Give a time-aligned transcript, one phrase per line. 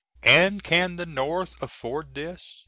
[0.23, 2.59] And can the North afford this?